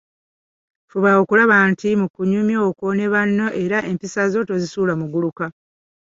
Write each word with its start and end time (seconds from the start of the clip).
Fuba 0.89 1.09
okulaba 1.21 1.55
nti, 1.71 1.89
mu 2.01 2.07
kunyumya 2.15 2.57
okwo 2.69 2.87
ne 2.95 3.05
banno 3.13 3.47
era 3.63 3.77
empisa 3.91 4.21
zo 4.31 4.39
tozisuula 4.49 4.93
muguluka. 5.01 5.45